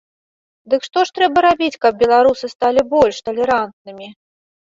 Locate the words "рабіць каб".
1.47-1.93